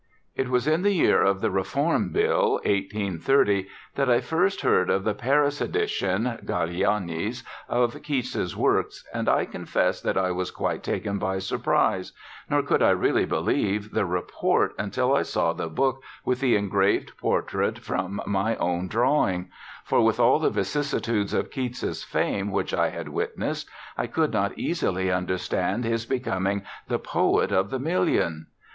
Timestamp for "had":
22.89-23.09